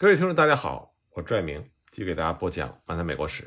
[0.00, 3.42] 各位听众，大家好，我拽明继续给大家播讲《漫谈美国史》。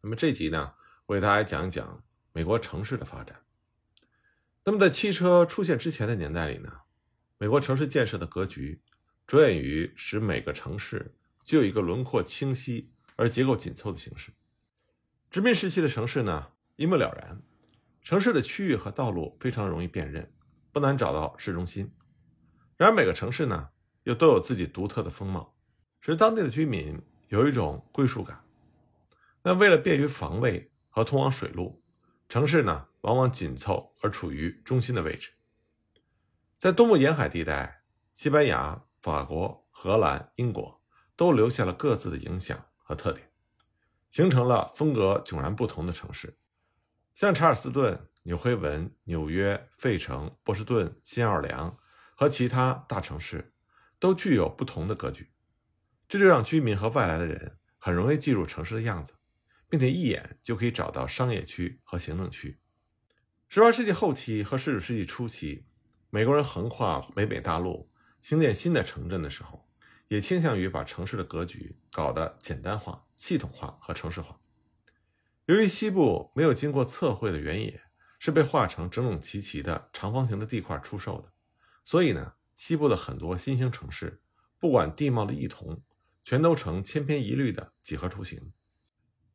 [0.00, 0.72] 那么这集呢，
[1.04, 3.42] 我给大家讲一讲美国城市的发展。
[4.64, 6.72] 那么在汽车出现之前的年代里呢，
[7.36, 8.80] 美国城市建设的格局
[9.26, 14.32] 着眼于使每个城市具有一个轮廓清晰而结构紧凑的形式。
[15.30, 17.42] 殖民时期的城市呢，一目了然，
[18.00, 20.32] 城市的区域和道路非常容易辨认，
[20.72, 21.94] 不难找到市中心。
[22.78, 23.68] 然而每个城市呢，
[24.04, 25.53] 又都有自己独特的风貌。
[26.06, 28.44] 使当地的居民有一种归属感。
[29.42, 31.82] 那为了便于防卫和通往水路，
[32.28, 35.32] 城市呢往往紧凑而处于中心的位置。
[36.58, 40.78] 在东部沿海地带，西班牙、法国、荷兰、英国
[41.16, 43.30] 都留下了各自的影响和特点，
[44.10, 46.36] 形成了风格迥然不同的城市。
[47.14, 51.78] 像查尔斯顿、纽黑文、纽约、费城、波士顿、新奥尔良
[52.14, 53.54] 和其他大城市，
[53.98, 55.30] 都具有不同的格局。
[56.14, 59.14] 这就让居民和外来的人很容易记住城市的样子，
[59.68, 62.60] 并且一眼就可以找到商业区和行政区。
[63.48, 65.66] 十八世纪后期和十九世纪初期，
[66.10, 67.90] 美国人横跨北美大陆
[68.22, 69.68] 兴建新的城镇的时候，
[70.06, 74.38] 也倾向于把城市的格局搞得简单化、系统化和城市化。
[75.46, 77.82] 由于西部没有经过测绘的原野
[78.20, 81.32] 是被划成整整齐齐的长方形的地块出售的，
[81.84, 84.22] 所以呢，西部的很多新兴城市，
[84.60, 85.82] 不管地貌的异同。
[86.24, 88.52] 全都呈千篇一律的几何图形。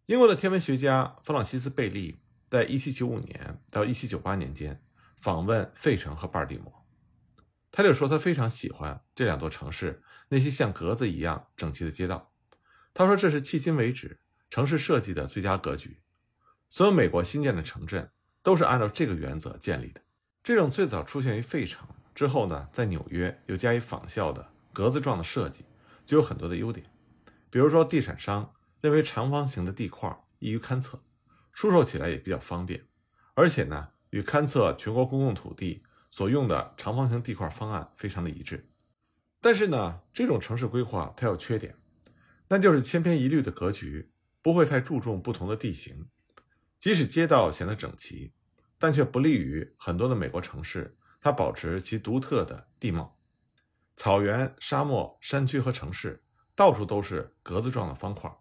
[0.07, 4.81] 英国的天文学家弗朗西斯·贝利在1795年到1798年间
[5.17, 6.85] 访问费城和巴尔的摩，
[7.71, 12.33] 他就说他非常喜欢这两座城市那些像格子一样整齐的街道。
[12.93, 16.01] 他说这是迄今为止城市设计的最佳格局。
[16.71, 20.01] 所有美国新建的城镇都是按照这个原则建立的。
[20.43, 25.65] 这种最早出现于费城之后呢，在纽约又加以仿效的格子状的设计。
[26.09, 26.87] 就有很多的优点，
[27.51, 31.03] 比如说，地产商认为长方形的地块易于勘测，
[31.53, 32.83] 出售起来也比较方便，
[33.35, 38.71] 而且呢，与勘测全国公共土地所用的长方形地块方案非常的一致。
[39.39, 41.77] 但是呢，这种城市规划它有缺点，
[42.47, 44.09] 那就是千篇一律的格局，
[44.41, 46.07] 不会太注重不同的地形，
[46.79, 48.33] 即使街道显得整齐，
[48.79, 53.18] 但却不利于很多的美国城市它保持其独特的地貌。
[53.99, 56.23] 草原、沙漠、山区和城市，
[56.55, 58.33] 到处都是格子状的方块。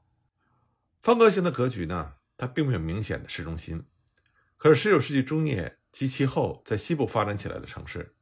[1.03, 3.85] 方格型的格局呢，它并没有明显的市中心。
[4.57, 8.15] 可是19世纪中叶及其后在西部发展起来的城市，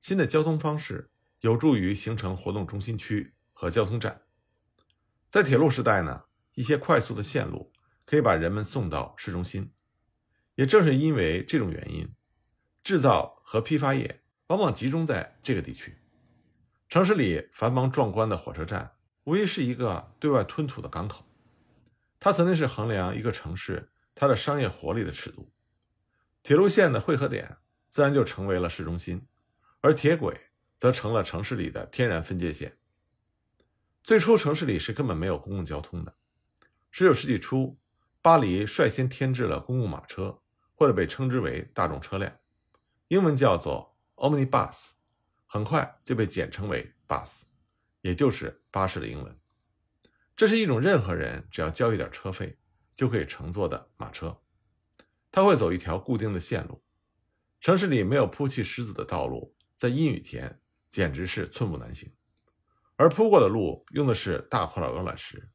[0.00, 1.10] 新的交通方式
[1.40, 4.22] 有助于形成活动中心区和交通站。
[5.28, 7.72] 在铁路时代呢，一些快速的线路
[8.04, 9.72] 可以把人们送到市中心。
[10.54, 12.14] 也正是因为这种原因，
[12.84, 15.98] 制造和批发业往往集中在这个地区。
[16.88, 18.92] 城市里繁忙壮观的火车站，
[19.24, 21.24] 无疑是一个对外吞吐的港口。
[22.20, 25.52] 它曾经是衡量一个城市它的商业活力的尺度。
[26.42, 27.56] 铁路线的汇合点
[27.88, 29.26] 自然就成为了市中心，
[29.80, 30.38] 而铁轨
[30.76, 32.76] 则成了城市里的天然分界线。
[34.02, 36.14] 最初，城市里是根本没有公共交通的。
[36.92, 37.78] 19世纪初，
[38.22, 40.40] 巴黎率先添置了公共马车，
[40.74, 42.36] 或者被称之为大众车辆，
[43.08, 44.90] 英文叫做 omnibus。
[45.54, 47.42] 很快就被简称为 bus，
[48.00, 49.38] 也就是巴士的英文。
[50.34, 52.58] 这是一种任何人只要交一点车费
[52.96, 54.36] 就可以乘坐的马车。
[55.30, 56.82] 它会走一条固定的线路。
[57.60, 60.60] 城市里没有铺砌石子的道路，在阴雨天
[60.90, 62.12] 简直是寸步难行。
[62.96, 65.52] 而铺过的路用的是大块的鹅卵石，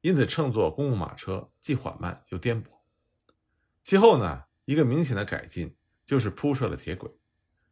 [0.00, 2.68] 因此乘坐公共马车既缓慢又颠簸。
[3.82, 7.10] 其后呢，一个明显的改进就是铺设了铁轨。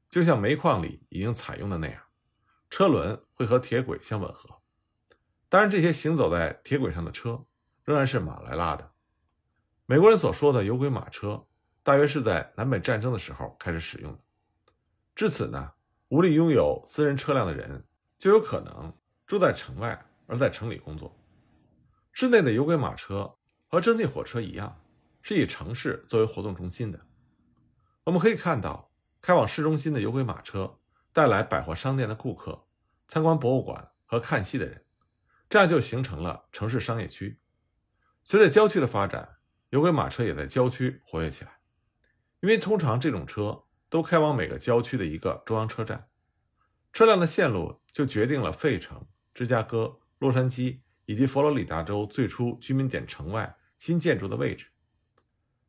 [0.08, 2.02] 就像煤矿里已经采用的那样，
[2.70, 4.62] 车轮会和铁轨相吻合。
[5.50, 7.44] 当然，这些行走在铁轨上的车
[7.84, 8.92] 仍然是马来拉的。
[9.84, 11.46] 美国人所说的有轨马车，
[11.82, 14.18] 大约是在南北战争的时候开始使用的。
[15.14, 15.72] 至此呢，
[16.08, 17.86] 无力拥有私人车辆的人
[18.18, 18.94] 就有可能
[19.26, 21.14] 住在城外，而在城里工作。
[22.12, 24.80] 市内的有轨马车和蒸汽火车一样，
[25.20, 26.98] 是以城市作为活动中心的。
[28.04, 28.87] 我们可以看到。
[29.20, 30.78] 开往市中心的有轨马车
[31.12, 32.66] 带来百货商店的顾客、
[33.06, 34.84] 参观博物馆和看戏的人，
[35.48, 37.40] 这样就形成了城市商业区。
[38.22, 39.36] 随着郊区的发展，
[39.70, 41.60] 有轨马车也在郊区活跃起来，
[42.40, 46.08] 因为通常这种车都开往每个郊区的一个中央车站，
[46.92, 54.68] 车辆的线路就决定了费城、芝加哥、洛杉矶以及佛罗里达州最初居民点城外新建筑的位置。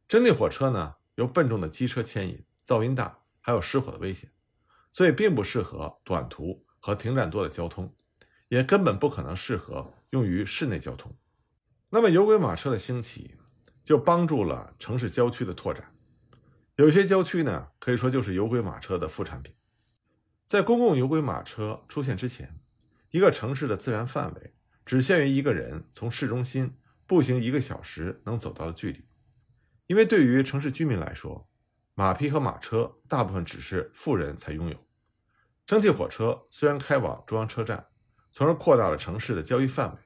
[0.07, 3.18] 蒸汽火车呢，由笨重的机车牵引，噪音大。
[3.41, 4.31] 还有失火的危险，
[4.91, 7.95] 所以并不适合短途和停站多的交通，
[8.47, 11.17] 也根本不可能适合用于室内交通。
[11.89, 13.35] 那么，有轨马车的兴起
[13.83, 15.91] 就帮助了城市郊区的拓展。
[16.75, 19.55] 有些郊区呢，可以说就是有轨马车的副产品。
[20.45, 22.59] 在公共有轨马车出现之前，
[23.11, 24.53] 一个城市的自然范围
[24.85, 29.03] 只限于一个人从市中心步行一个小时能走到的距离。
[29.87, 31.48] 因为对于城市居民来说，
[31.99, 34.87] 马匹和马车大部分只是富人才拥有。
[35.65, 37.87] 蒸汽火车虽然开往中央车站，
[38.31, 39.99] 从而扩大了城市的交易范围，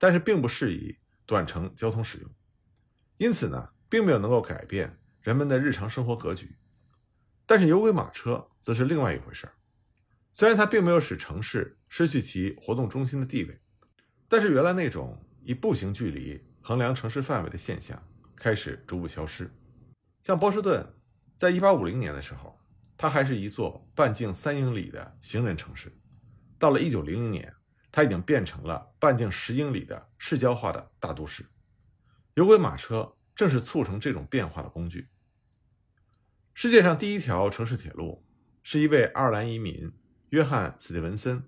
[0.00, 2.28] 但是并不适宜短程交通使用，
[3.18, 4.98] 因此呢，并没有能够改变。
[5.20, 6.56] 人们的日常生活格局，
[7.46, 9.52] 但是有轨马车则是另外一回事儿
[10.32, 13.60] 虽然它并没有使城市失去其活动中心的地位，
[14.26, 18.02] 但是原来那种以步行距离衡量城市范围的现象
[18.34, 19.48] 开始逐步消失。
[20.24, 20.84] 像波士顿，
[21.42, 22.56] 在1850年的时候，
[22.96, 25.92] 它还是一座半径三英里的行人城市。
[26.56, 27.52] 到了1900年，
[27.90, 31.44] 它已经变成了半径十英里的市郊化的大都市。
[32.34, 35.08] 有轨马车正是促成这种变化的工具。
[36.54, 38.24] 世界上第一条城市铁路
[38.62, 39.92] 是一位爱尔兰移民
[40.28, 41.42] 约翰·斯蒂文森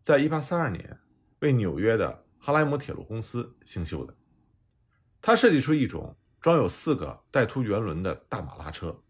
[0.00, 1.00] 在1832年
[1.40, 4.16] 为纽约的哈莱姆铁路公司兴修的。
[5.20, 9.02] 他设计出一种装有四个带凸圆轮的大马拉车，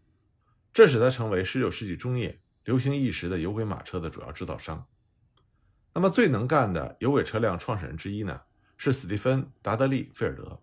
[0.73, 4.87] 这使他成为19世纪中叶流行一时的有轨马车的主要制造商。
[5.93, 8.41] 那么，最能干的有轨车辆创始人之一呢，
[8.77, 10.61] 是斯蒂芬·达德利·菲尔德，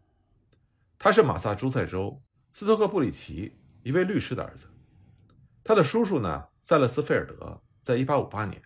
[0.99, 2.23] 他是马萨诸塞州
[2.55, 4.67] 斯托克布里奇一位律师的儿子。
[5.63, 8.63] 他的叔叔呢，塞勒斯·菲尔德，在1858年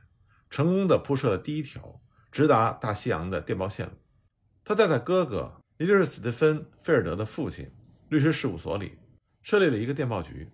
[0.49, 2.01] 成功的铺设了第一条
[2.31, 3.95] 直达大西洋的电报线路。
[4.65, 7.69] 他在他哥哥，也就是斯蒂芬·菲尔德的父亲
[8.09, 8.97] 律师事务所里
[9.43, 10.49] 设立了一个电报局。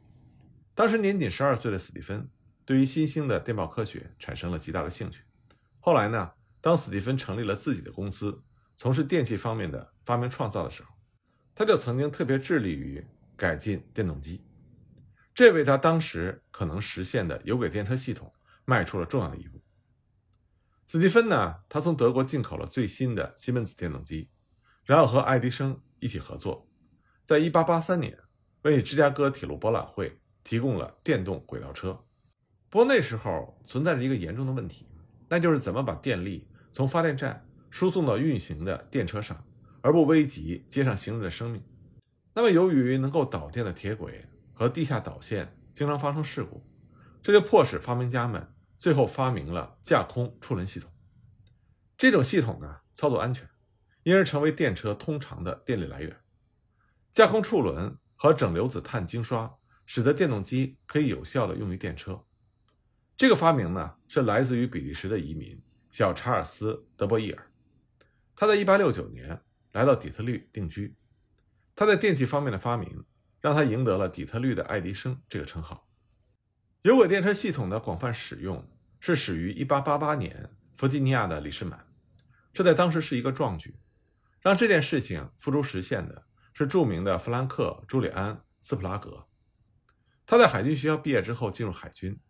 [0.78, 2.30] 当时年仅十二岁的史蒂芬
[2.64, 5.24] 对于新兴的电报科学产生了极大的兴趣。
[5.80, 6.30] 后来呢，
[6.60, 8.40] 当史蒂芬成立了自己的公司，
[8.76, 10.90] 从事电器方面的发明创造的时候，
[11.52, 13.04] 他就曾经特别致力于
[13.36, 14.46] 改进电动机。
[15.34, 18.32] 这为他当时可能实现的有轨电车系统
[18.64, 19.60] 迈出了重要的一步。
[20.86, 24.30] 斯蒂芬呢，他从德国进口了最新的西门子电动机，
[24.84, 26.68] 然后和爱迪生一起合作，
[27.26, 28.16] 在1883年
[28.62, 31.92] 为芝加哥铁路博览会提供了电动轨道车。
[32.70, 34.86] 不过那时候存在着一个严重的问题，
[35.28, 39.44] 那就是怎么把电力从发电站输送到运行的电车上，
[39.82, 41.62] 而不危及街上行人的生命。
[42.32, 44.24] 那么，由于能够导电的铁轨。
[44.54, 46.60] 和地下导线经常发生事故，
[47.22, 48.44] 这就迫使发明家们
[48.76, 50.90] 最后发明了架空触轮系统。
[51.96, 53.48] 这种系统呢，操作安全，
[54.02, 56.16] 因而成为电车通常的电力来源。
[57.12, 59.48] 架空触轮和整流子碳晶刷
[59.88, 62.24] 使得电动机可以有效的用于电车。
[63.16, 67.50] 这个发明呢，是来自于比利时的移民小查尔斯·德波伊尔。
[68.36, 69.42] 他在1869年
[69.72, 70.94] 来到底特律定居。
[71.74, 73.04] 他在电器方面的发明。
[73.40, 75.88] 让他赢得了底特律的爱迪生这个称号。
[76.82, 78.68] 有轨电车系统的广泛使用
[78.98, 81.86] 是始于1888年弗吉尼亚的李士满，
[82.52, 83.76] 这在当时是一个壮举。
[84.40, 89.27] 让这件事情付诸实现的是著名的弗兰克·朱里安·斯普拉格。
[90.28, 92.20] 他在海军学校毕业之后进入海军，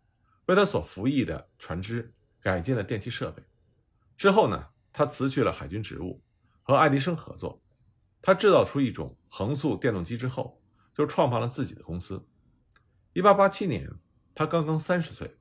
[0.45, 3.43] 为他所服役的船只改进了电气设备。
[4.17, 6.23] 之后呢，他辞去了海军职务，
[6.63, 7.61] 和爱迪生合作。
[8.21, 10.57] 他制造出一种横速电动机之后。
[10.95, 12.27] 就创办了自己的公司。
[13.13, 13.89] 一八八七年，
[14.35, 15.37] 他刚刚三十岁，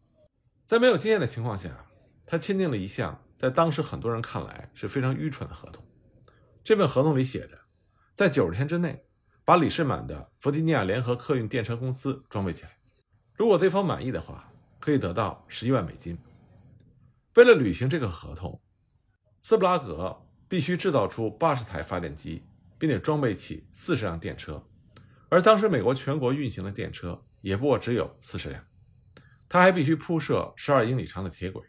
[0.64, 1.85] 在没有经验的情况下，
[2.25, 5.85] 他签订了一项在当时很多人看来是非常愚蠢的合同。
[6.62, 7.59] 这份合同里写着，
[8.12, 9.07] 在九十天之内
[9.49, 12.76] 把李士满的弗吉尼亚联合客运电车公司装备起来，
[13.33, 16.19] 如果对方满意的话，可以得到十一万美金。
[17.35, 18.61] 为了履行这个合同，
[19.40, 20.14] 斯布拉格
[20.49, 22.45] 必须制造出八十台发电机，
[22.78, 24.62] 并且装备起四十辆电车。
[25.31, 28.62] 而当时美国全国运行的电车也不过只有四十辆，
[29.49, 31.64] 他还必须铺设十二英里长的铁轨，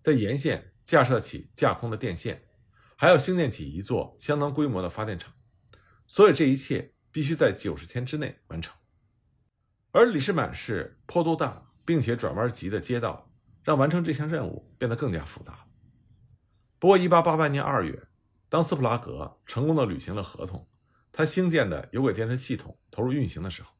[0.00, 2.44] 在沿线架设起架空的电线，
[2.94, 5.32] 还要兴建起一座相当规模的发电厂。
[6.06, 8.76] 所以这一切必须在九十天之内完成。
[9.90, 13.32] 而李士满是坡度大并且转弯急的街道，
[13.64, 15.66] 让完成这项任务变得更加复杂。
[16.78, 18.06] 不过，一八八八年二月，
[18.50, 20.68] 当斯普拉格成功的履行了合同。
[21.10, 23.70] 他兴建的有轨电车系统投入运行的时候，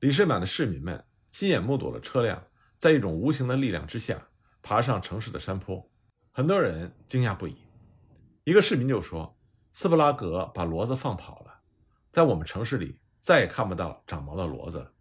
[0.00, 4.28] 李士满的市民们亲眼目睹了车辆在一种无形的力量之下
[4.60, 5.90] 爬上城市的山坡，
[6.32, 7.56] 很多人惊讶不已。
[8.44, 9.38] 一个市民就说
[9.72, 11.57] ：“斯普拉格把骡子放跑了，
[12.18, 14.92] 在我们城市里再也看不到长毛的骡子了。”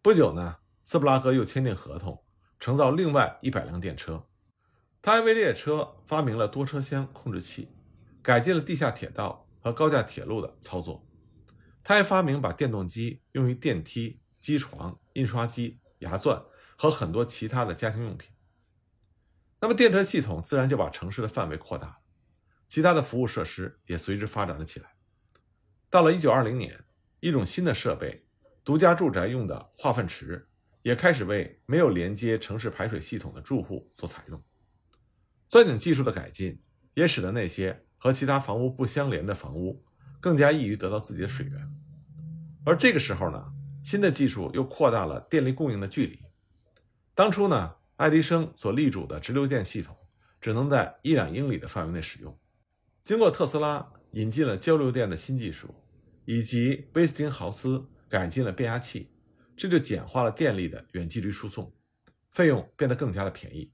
[0.00, 2.24] 不久呢，斯布拉格又签订合同，
[2.58, 4.26] 承造另外一百辆电车。
[5.02, 7.68] 他还为列车发明了多车厢控制器，
[8.22, 11.06] 改进了地下铁道和高架铁路的操作。
[11.82, 16.42] 他还发明把电动机用于电梯、机床、印刷机、牙钻
[16.78, 18.30] 和很多其他的家庭用品。
[19.60, 21.98] 那么电车系统自然就把城市的范围扩大了，
[22.66, 24.93] 其他的服务设施也随之发展了起来。
[25.94, 26.84] 到了1920年，
[27.20, 28.26] 一种新的设备——
[28.64, 30.48] 独家住宅用的化粪池，
[30.82, 34.42] 也开始为没有连接城市排水系统的住户所采用。
[35.46, 36.60] 钻井技术的改进，
[36.94, 39.84] 也使得那些和其他房屋不相连的房屋。
[40.18, 41.60] 更加易于得到自己的水源，
[42.66, 43.52] 而这个时候呢，
[43.84, 46.18] 新的技术又扩大了电力供应的距离。
[47.14, 49.96] 当初呢，爱迪生所力主的直流电系统
[50.40, 52.36] 只能在一两英里的范围内使用。
[53.00, 55.72] 经过特斯拉引进了交流电的新技术，
[56.24, 59.10] 以及威斯汀豪斯改进了变压器，
[59.56, 61.72] 这就简化了电力的远距离输送，
[62.30, 63.72] 费用变得更加的便宜。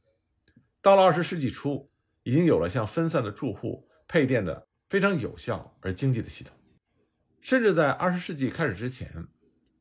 [0.80, 1.90] 到了二十世纪初，
[2.23, 4.69] 已经有了向分散的住户配电的。
[4.90, 6.52] 非常有效而经济的系统，
[7.40, 9.28] 甚至在二十世纪开始之前，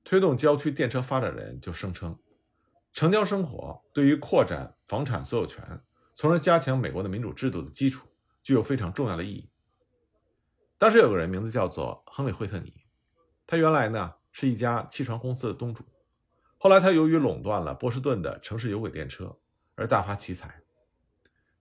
[0.04, 2.16] 推动郊区电车发展的人就声称，
[2.94, 5.82] 城郊生活对于扩展房产所有权，
[6.16, 8.08] 从而加强美国的民主制度的基础，
[8.44, 9.50] 具有非常重要的意义。
[10.80, 12.74] 当时有个人名字叫做亨利·惠特尼，
[13.46, 15.84] 他原来呢是一家汽船公司的东主，
[16.58, 19.38] 后来他由于垄断了波士顿的城市有轨电车
[19.76, 20.64] 而大发奇财，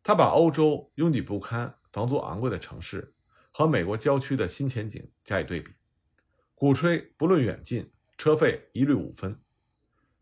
[0.03, 3.15] 他把欧洲拥挤不堪、房租昂贵的城市。
[3.51, 5.73] 和美国郊区的新前景加以对比，
[6.55, 9.43] 鼓吹不论远近，车费一律五分。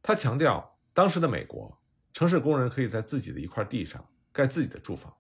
[0.01, 1.79] 他强调，当时的美国
[2.15, 5.15] 城市工人可以在自己的一块地上盖自己的住房。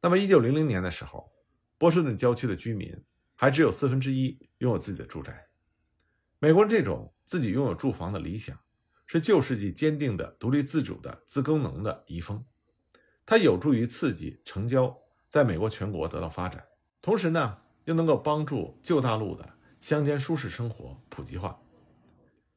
[0.00, 1.30] 那么，一九零零年的时候，
[1.76, 2.96] 波士顿郊区的居民
[3.34, 5.48] 还只有四分之一拥有自己的住宅。
[6.38, 8.58] 美国人这种自己拥有住房的理想，
[9.06, 12.44] 是旧世纪坚定的独立自主的自耕农的遗风，
[13.26, 14.96] 它有助于刺激城郊
[15.28, 16.64] 在美国全国得到发展。
[17.00, 21.60] 同时呢，又能够帮助旧大陆的乡间舒适生活普及化。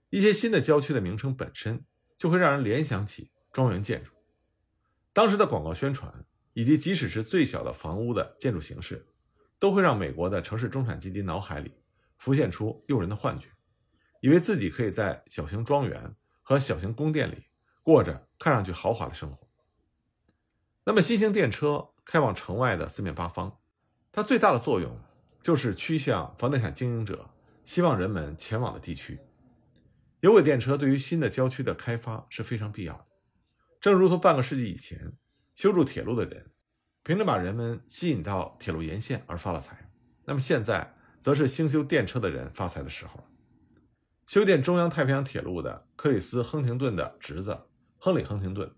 [0.09, 1.83] 一些新的郊区的名称本身
[2.17, 4.11] 就会让人联想起庄园建筑。
[5.11, 6.25] 当时的广告宣传
[6.57, 9.05] 以及即使是最小的房屋的建筑形式，
[9.59, 11.71] 都会让美国的城市中产阶级脑海里
[12.17, 13.47] 浮现出诱人的幻觉，
[14.21, 17.43] 以为自己可以在小型庄园和小型宫殿里
[17.83, 19.47] 过着看上去豪华的生活。
[20.83, 23.59] 那么，新型电车开往城外的四面八方。
[24.11, 24.99] 它最大的作用
[25.43, 27.29] 就是趋向房地产经营者
[27.63, 29.19] 希望人们前往的地区。
[30.21, 33.05] 有轨电车对于新的郊区的开发是非常必要的。
[33.79, 35.13] 正如同半个世纪以前
[35.57, 36.51] 修筑铁路的人
[37.03, 39.89] 凭着把人们吸引到铁路沿线而发了财，
[40.23, 43.23] 那么现在则是兴修电车的人发财的时候了。
[44.27, 47.59] 修建中央太平洋铁路的克里斯·亨廷顿的侄子
[47.97, 48.71] 亨利·亨廷顿，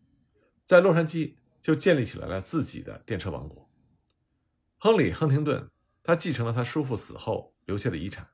[0.63, 3.69] 在洛杉矶就建立起来了自己的电车王国。
[4.77, 5.69] 亨利·亨廷顿，
[6.01, 8.25] 他继承了他叔父死后留下的遗产，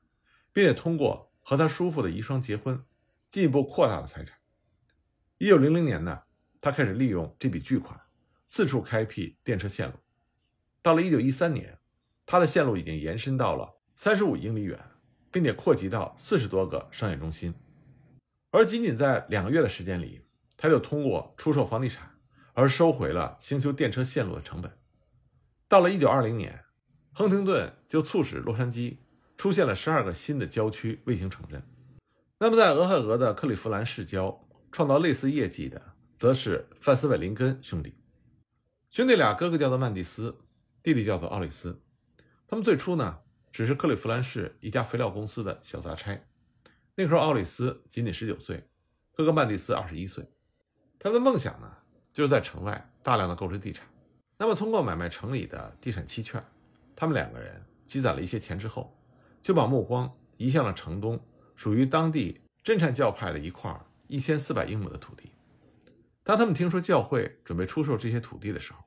[0.52, 2.80] 并且通过和他叔父的遗孀结婚，
[3.28, 4.38] 进一步扩大了财产。
[5.38, 6.22] 一九零零年呢，
[6.60, 8.00] 他开始利用这笔巨款，
[8.46, 9.94] 四处开辟电车线路。
[10.80, 11.78] 到了一九一三年，
[12.24, 14.78] 他的线路已经延伸到了三十五英里远，
[15.30, 17.52] 并且扩及到四十多个商业中心。
[18.50, 20.22] 而仅仅在两个月的时间里，
[20.56, 22.18] 他就通过出售房地产
[22.54, 24.70] 而收回了兴修电车线路的成本。
[25.68, 26.64] 到了一九二零年，
[27.12, 28.98] 亨廷顿就促使洛杉矶
[29.36, 31.62] 出现了十二个新的郊区卫星城镇。
[32.38, 37.94] 那么，在俄亥俄的克利夫兰市郊创造类似业绩的，则是范斯韦林根兄弟。
[38.96, 40.38] 兄弟俩哥哥叫做曼蒂斯，
[40.82, 41.82] 弟弟叫做奥里斯。
[42.48, 43.18] 他们最初呢，
[43.52, 46.18] 只是克利夫兰市一家肥料公司的小杂差。
[46.94, 48.66] 那时候，奥里斯仅仅十九岁，
[49.12, 50.26] 哥哥曼蒂斯二十一岁。
[50.98, 51.70] 他们的梦想呢，
[52.10, 53.86] 就是在城外大量的购置地产。
[54.38, 56.42] 那么，通过买卖城里的地产期券，
[56.96, 58.98] 他们两个人积攒了一些钱之后，
[59.42, 61.22] 就把目光移向了城东
[61.54, 65.32] 属于当地真禅教派的一块一千四百英亩的土地。
[66.22, 68.82] 当他们听说教会准备出售这些土地的时候，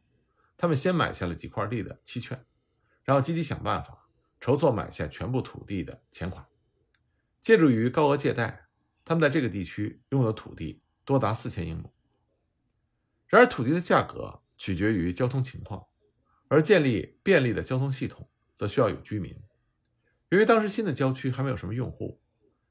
[0.60, 2.46] 他们先买下了几块地的期券，
[3.04, 4.08] 然后积极想办法
[4.40, 6.46] 筹措买下全部土地的钱款。
[7.42, 8.68] 借助于高额借贷，
[9.04, 11.92] 他们在这个地区拥有土地多达四千英亩。
[13.26, 14.44] 然而，土地的价格。
[14.62, 15.88] 取决于交通情况，
[16.50, 19.34] 而建立便利的交通系统则需要有居民。
[20.28, 22.22] 由于当时新的郊区还没有什么用户，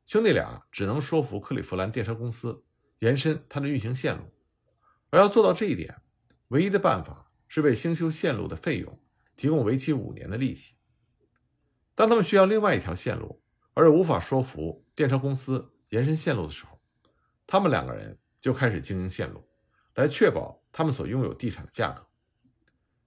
[0.04, 2.62] 兄弟俩只能说服克利夫兰电车公司
[2.98, 4.24] 延伸它的运行线路。
[5.08, 6.02] 而要做到这一点，
[6.48, 9.00] 唯一的办法是为兴修线路的费用
[9.36, 10.74] 提供为期五年的利息。
[11.94, 13.42] 当他们需要另外一条线路，
[13.74, 16.78] 而又无法说服电车公司延伸线路的时候，
[17.46, 19.42] 他们两个人就开始经营线路，
[19.94, 20.62] 来确保。
[20.70, 22.06] 他们所拥有地产的价格，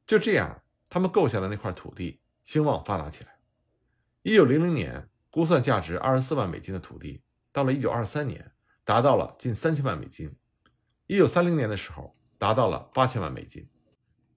[0.05, 3.37] 就这样，他们购下的那块土地兴旺发达起来。
[4.23, 8.51] 一九零零年，估算价值二十四万美金的土地，到了一九二三年，
[8.83, 10.35] 达到了近三千万美金。
[11.07, 13.69] 一九三零年的时候，达到了八千万美金。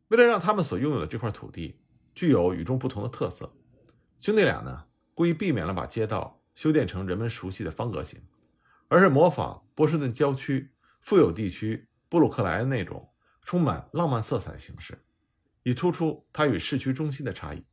[0.08, 1.80] 为了让他们所拥有的这块土地
[2.14, 3.54] 具有与众不同的特色，
[4.18, 4.84] 兄弟俩呢
[5.14, 8.20] 故意避免了把街道修建成人们熟悉的方格形，
[8.88, 13.10] 而是模仿波士顿郊区富有地区布鲁克莱的那种
[13.42, 15.04] 充满浪漫色彩的形式。
[15.66, 17.64] 以突出它与市区中心的差异。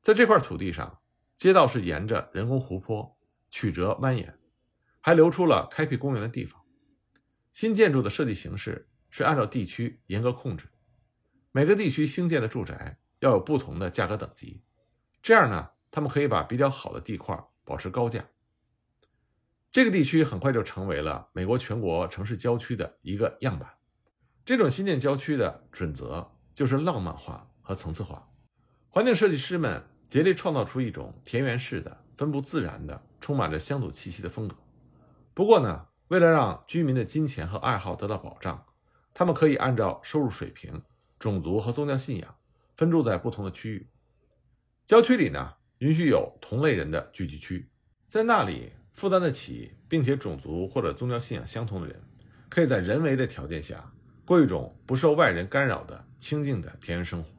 [0.00, 1.00] 在这块土地上，
[1.36, 3.18] 街道是沿着人工湖泊
[3.50, 4.34] 曲折蜿蜒，
[5.00, 6.62] 还留出了开辟公园的地方。
[7.52, 10.68] 新建筑的设计形式是按照地区严格控制，
[11.58, 14.62] 每个地区兴建的住宅要有不同的价格等级，
[15.20, 18.24] 这样呢，他们可以把比较好的地块保持高价。
[19.72, 23.68] 这个地区很快就成为了美国全国城市郊区的一个样板。
[24.44, 26.30] 这种新建郊区的准则。
[26.54, 28.30] 就是浪漫化和层次化，
[28.88, 34.56] 环境设计师们竭力创造出一种田园式的、分布自然的、充满着乡土气息的风格。
[35.34, 38.64] 不过呢，为了让居民的金钱和爱好得到保障，
[39.12, 40.82] 他们可以按照收入水平、
[41.18, 42.36] 种族和宗教信仰
[42.76, 43.86] 分住在不同的区域。
[44.86, 47.68] 郊区里呢，允许有同类人的聚集区，
[48.08, 52.00] 在那里负担得起并且种族或者宗教信仰相同的人，
[52.48, 53.92] 可以在人为的条件下。
[54.24, 57.30] 过一种不受外人干扰的清静的田园生活。